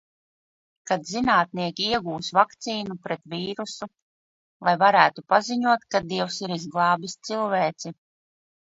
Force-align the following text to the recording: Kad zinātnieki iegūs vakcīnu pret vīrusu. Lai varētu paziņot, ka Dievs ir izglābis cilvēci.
Kad 0.91 1.03
zinātnieki 1.09 1.85
iegūs 1.89 2.31
vakcīnu 2.39 2.97
pret 3.05 3.23
vīrusu. 3.35 3.91
Lai 4.69 4.77
varētu 4.87 5.29
paziņot, 5.37 5.87
ka 5.95 6.07
Dievs 6.11 6.43
ir 6.49 6.61
izglābis 6.61 7.21
cilvēci. 7.31 7.99